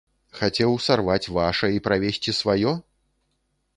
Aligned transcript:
Хацеў 0.37 0.71
сарваць 0.85 1.31
ваша 1.37 1.69
і 1.75 1.83
правесці 1.89 2.37
сваё? 2.39 2.73